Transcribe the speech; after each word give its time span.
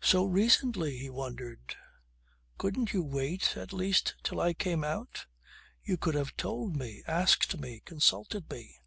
"So 0.00 0.24
recently!" 0.24 0.98
he 0.98 1.10
wondered. 1.10 1.76
"Couldn't 2.58 2.92
you 2.92 3.04
wait 3.04 3.56
at 3.56 3.72
least 3.72 4.16
till 4.24 4.40
I 4.40 4.52
came 4.52 4.82
out? 4.82 5.26
You 5.84 5.96
could 5.96 6.16
have 6.16 6.36
told 6.36 6.74
me; 6.76 7.04
asked 7.06 7.56
me; 7.60 7.78
consulted 7.84 8.50
me! 8.50 8.80